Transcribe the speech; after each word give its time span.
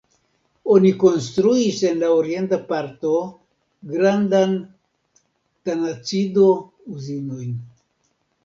Oni 0.75 0.91
konstruis 1.03 1.81
en 1.89 2.01
la 2.03 2.09
orienta 2.21 2.59
parto 2.71 3.13
grandajn 3.93 4.57
tanacido-uzinojn. 5.69 7.57